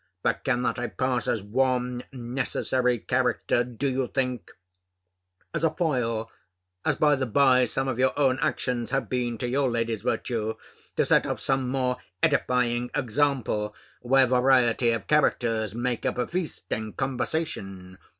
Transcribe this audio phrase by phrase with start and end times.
[0.23, 4.51] But cannot I pass as one necessary character, do you think:
[5.53, 6.31] as a foil
[6.83, 10.55] (as, by the bye, some of your own actions have been to your lady's virtue)
[10.95, 16.63] to set off some more edifying example, where variety of characters make up a feast
[16.71, 17.99] in conversation?